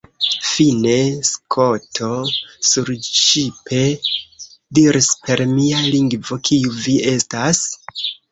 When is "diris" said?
4.79-5.11